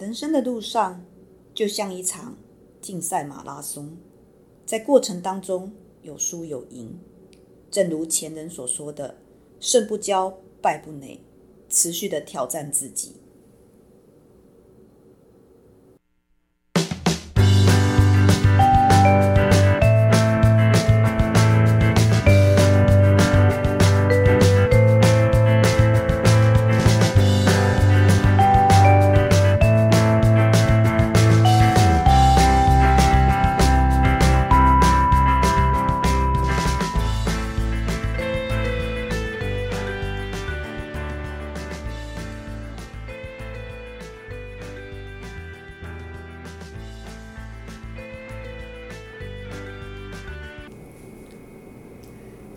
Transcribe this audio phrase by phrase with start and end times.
[0.00, 1.04] 人生的路上
[1.54, 2.34] 就像一场
[2.80, 3.98] 竞赛马拉松，
[4.64, 6.98] 在过程当中有输有赢。
[7.70, 9.14] 正如前人所说的
[9.60, 10.32] ：“胜不骄，
[10.62, 11.20] 败不馁”，
[11.68, 13.16] 持续的挑战自己。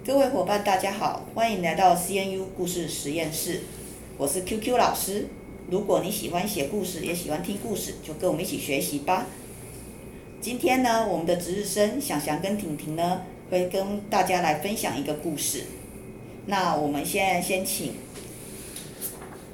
[0.05, 3.61] 各位伙伴，大家好，欢迎来到 CNU 故事实验室。
[4.17, 5.29] 我是 QQ 老师。
[5.69, 9.27] 如果你喜欢写故事，也喜欢听故事，就跟我们一起学习吧。
[10.41, 15.63] 今天呢，我们的值日生想想跟婷婷呢，会跟大家来分享一个故事。
[16.47, 17.93] 那我们现在先请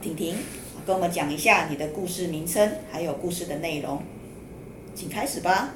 [0.01, 0.35] 婷婷
[0.83, 4.01] 跟我们讲一下你的故事名称，还有故事的内容，
[4.95, 5.75] 请开始吧。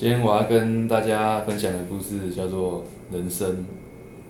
[0.00, 2.82] 今天我要跟大家分享的故事叫做。
[3.12, 3.66] 人生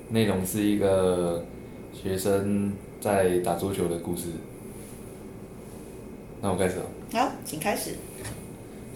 [0.09, 1.45] 内容是一个
[1.93, 4.31] 学生在打桌球的故事。
[6.41, 6.83] 那我开始了。
[7.13, 7.95] 好，请开始。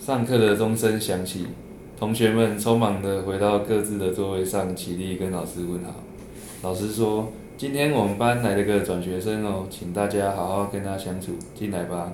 [0.01, 1.47] 上课的钟声响起，
[1.97, 5.95] 同学们匆忙地回到各自的座位上，起立跟老师问好。
[6.63, 12.11] 老师说：“今天我们班来了个转学生哦，请大家好好跟他相处，进来吧。”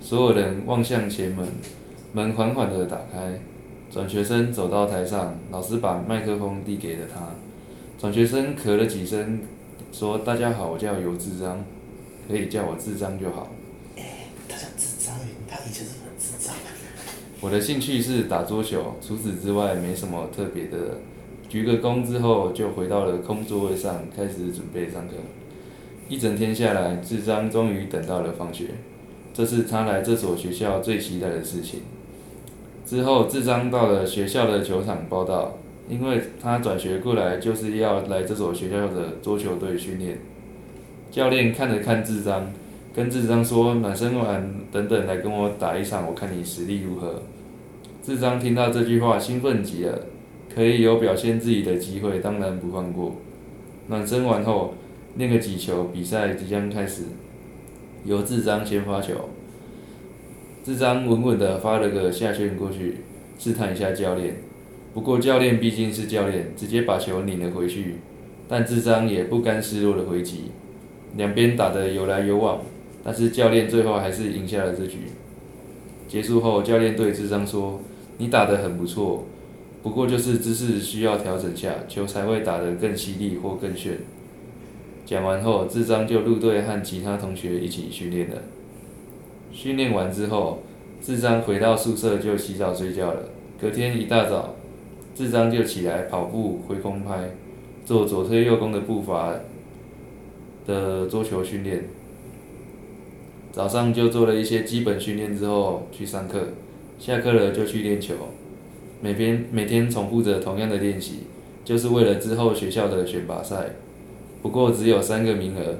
[0.00, 1.48] 所有人望向前门，
[2.12, 3.40] 门缓缓的打开。
[3.94, 7.28] 转学生走到台上，老师把麦克风递给了他。
[7.96, 9.38] 转学生咳了几声，
[9.92, 11.64] 说：“大家好，我叫尤智章，
[12.26, 13.52] 可以叫我智章就好。”
[13.96, 15.14] 哎，他叫智章，
[15.48, 16.56] 他以前是很智障。
[17.40, 20.98] 我的兴趣是打桌球，除此之外没什么特别的。
[21.48, 25.14] 鞠个躬之后，就回到了空座位上，开始准备上课。
[26.08, 28.70] 一整天下来，智章终于等到了放学，
[29.32, 31.82] 这是他来这所学校最期待的事情。
[32.86, 35.56] 之后，智章到了学校的球场报到，
[35.88, 40.18] 因为他转学过来就是要来这所学校的桌球队训练。
[41.10, 42.52] 教练看了看智章，
[42.94, 47.22] 跟智章说：“暖身完，等等来跟我打一场，我看你实力如何。”
[48.04, 49.98] 智章听到这句话，兴奋极了，
[50.54, 53.16] 可以有表现自己的机会，当然不放过。
[53.88, 54.74] 暖身完后，
[55.16, 57.04] 练个几球，比赛即将开始，
[58.04, 59.14] 由智章先发球。
[60.64, 63.00] 智章稳稳地发了个下旋过去，
[63.38, 64.36] 试探一下教练。
[64.94, 67.96] 不过教练毕竟是教练，直接把球拧了回去。
[68.48, 70.44] 但智章也不甘示弱的回击，
[71.18, 72.62] 两边打得有来有往。
[73.04, 75.00] 但是教练最后还是赢下了这局。
[76.08, 77.82] 结束后，教练对智章说
[78.16, 79.26] ：“你打得很不错，
[79.82, 83.98] 不过就是姿势需要调整下，球才会打得更犀利或更炫。”
[85.04, 88.36] 讲完后，智章就入队和其他同学一起训练了。
[89.54, 90.58] 训练完之后，
[91.00, 93.20] 智章回到宿舍就洗澡睡觉了。
[93.58, 94.56] 隔天一大早，
[95.14, 97.30] 智章就起来跑步、挥空拍，
[97.86, 99.32] 做左推右攻的步伐
[100.66, 101.84] 的桌球训练。
[103.52, 106.48] 早上就做了一些基本训练之后去上课，
[106.98, 108.14] 下课了就去练球。
[109.00, 111.20] 每天每天重复着同样的练习，
[111.64, 113.70] 就是为了之后学校的选拔赛。
[114.42, 115.76] 不过只有三个名额。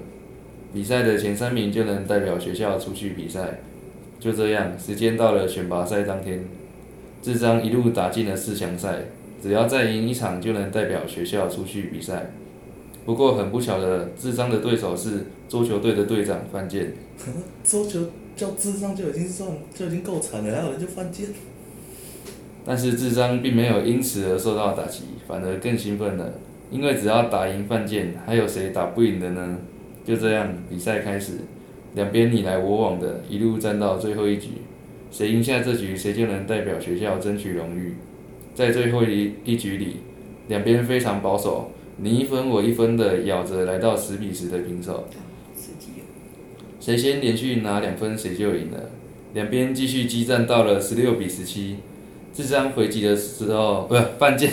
[0.74, 3.60] 比赛的前三名就能代表学校出去比赛。
[4.18, 6.44] 就这样，时间到了选拔赛当天，
[7.22, 9.04] 智章一路打进了四强赛，
[9.42, 12.32] 只要再赢一场就能代表学校出去比赛。
[13.04, 16.92] 不过很不巧的，智章的对手是桌球队的队长范建。
[17.62, 18.00] 桌球
[18.34, 21.28] 叫智章就已经算就已经够惨了，还有人叫范建。
[22.64, 26.32] 但是智章并没有因此而受到打击，反而更兴奋了，
[26.70, 29.58] 因为只要打赢范建，还有谁打不赢的呢？
[30.04, 31.32] 就这样，比赛开始，
[31.94, 34.48] 两边你来我往的，一路战到最后一局，
[35.10, 37.94] 谁赢下这局，谁就能代表学校争取荣誉。
[38.54, 39.96] 在最后一一局里，
[40.48, 45.08] 两边非常保守，你一分我一分的咬着，来到十比十的平手。
[46.78, 48.90] 谁先连续拿两分，谁就赢了。
[49.32, 51.78] 两边继续激战到了十六比十七，
[52.34, 54.52] 智章回击的时候，不是范建，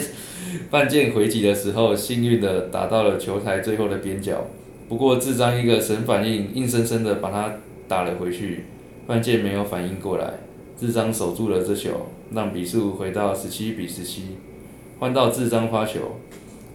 [0.70, 4.46] 范建回击的时候，幸运的打到了球台最后的边角。
[4.92, 7.54] 不过智章一个神反应，硬生生的把他
[7.88, 8.66] 打了回去。
[9.06, 10.34] 范建没有反应过来，
[10.78, 14.36] 智章守住了这球，让比数回到十七比十七。
[14.98, 16.18] 换到智章发球，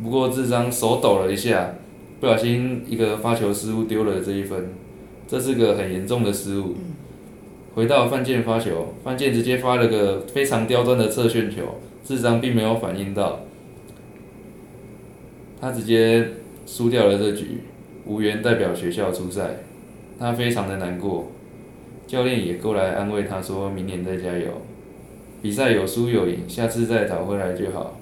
[0.01, 1.75] 不过智章手抖了一下，
[2.19, 4.69] 不小心一个发球失误丢了这一分，
[5.27, 6.73] 这是个很严重的失误。
[7.75, 11.61] 回到范建发球，范建直接发了个非常刁钻的侧旋球，
[12.03, 13.41] 智章并没有反应到，
[15.61, 16.27] 他直接
[16.65, 17.59] 输掉了这局，
[18.07, 19.57] 无缘代表学校出赛，
[20.17, 21.27] 他非常的难过，
[22.07, 24.61] 教练也过来安慰他说明年再加油，
[25.41, 27.99] 比赛有输有赢，下次再讨回来就好，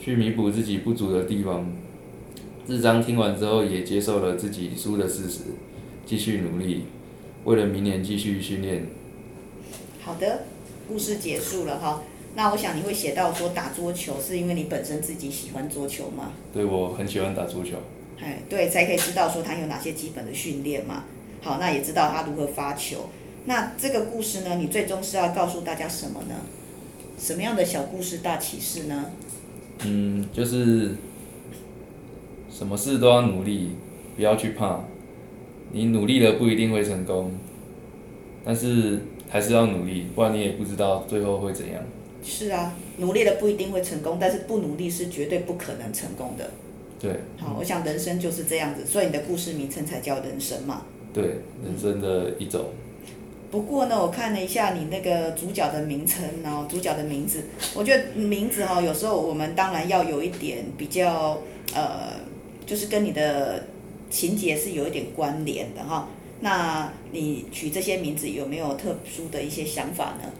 [0.00, 1.66] 去弥补自己不足的地方。
[2.66, 5.42] 日章听完之后也接受了自己输的事实，
[6.04, 6.82] 继续努力，
[7.44, 8.86] 为了明年继续训练。
[10.00, 10.42] 好的，
[10.88, 12.02] 故事结束了哈。
[12.34, 16.32] 那我想你会写到说打桌球是因为你本身自己喜欢桌球吗？
[16.52, 17.76] 对，我很喜欢打桌球。
[18.20, 21.04] 哎，对，才可以知道说他有哪些基本的训练嘛。
[21.42, 23.10] 好，那也知道他如何发球。
[23.44, 26.34] 那这个故事呢，你最终是要告诉大家什么呢？
[27.18, 29.12] 什么样的小故事大启示呢？
[29.84, 30.96] 嗯，就是
[32.50, 33.72] 什么事都要努力，
[34.16, 34.80] 不要去怕。
[35.72, 37.32] 你努力了不一定会成功，
[38.44, 39.00] 但是。
[39.28, 41.82] 还是要努力，不然你也不知道最后会怎样。
[42.22, 46.48] 是啊，努力了不一定会成功，但是不努力是绝对不可能成功的。
[46.98, 47.20] 对。
[47.38, 50.82] 好，我想人生就是这样子，所以你的故事名称才叫人生嘛。
[51.12, 51.24] 对，
[51.64, 52.66] 人生的一种。
[53.50, 57.44] 不过呢，我看了一下你那个主角的名称哦，主角的名字，
[57.74, 61.40] 我觉得名字哈，有时候我们当然要有一点比较
[61.72, 62.14] 呃，
[62.66, 63.64] 就是跟你的
[64.10, 66.08] 情节是有一点关联的哈。
[66.40, 70.30] 那你取这些名字有没有特殊的一些想法呢？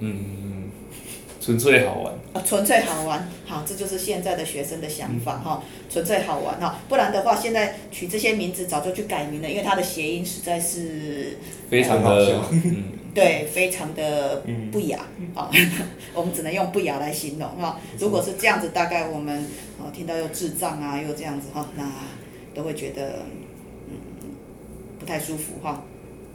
[0.00, 0.68] 嗯，
[1.48, 2.12] 纯粹好玩。
[2.34, 11.38] 啊，纯粹好玩，好，这就是现在的学生的想法哈，纯粹好玩哈，不然的话，现在取这些名字早就去改名了，因为它的谐音实在是
[11.70, 12.84] 非常的，嗯，
[13.14, 14.98] 对，非常的不雅
[15.34, 15.50] 啊，
[16.12, 17.80] 我们只能用不雅来形容哈。
[17.98, 19.42] 如果是这样子，大概我们
[19.78, 21.90] 哦听到又智障啊，又这样子哈，那
[22.54, 23.22] 都会觉得
[23.88, 23.96] 嗯
[25.00, 25.06] 不。
[25.06, 25.82] 太舒服哈，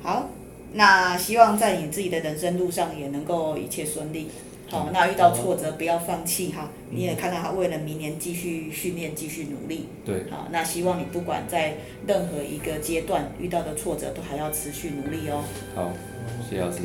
[0.01, 0.27] 好，
[0.73, 4.29] 那希望在你自己的人生路上也能够一切顺利。
[4.69, 9.87] 好，那遇到挫折不要放弃哈，你也看到他为了明年继续训练，继续努力。
[10.03, 10.23] 对。
[10.31, 11.75] 好，那希望你不管在
[12.07, 15.43] 任何一个阶段遇到的挫折，都还要持续努力哦。
[15.75, 15.93] 好，
[16.49, 16.79] 谢谢老师。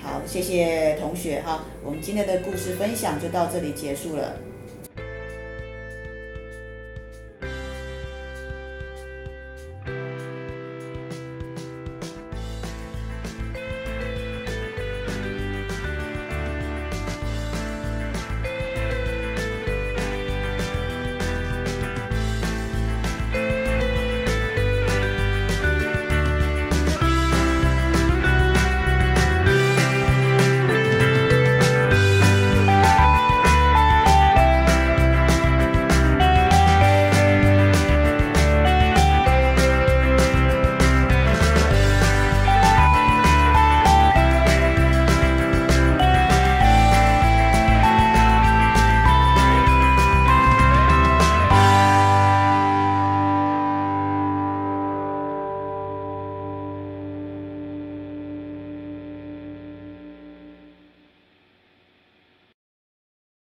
[0.00, 4.34] 好，谢谢同学哈，我们今天的故事分享就到这里结束了。